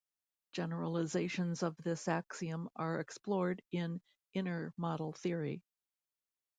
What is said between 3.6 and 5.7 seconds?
in inner model theory.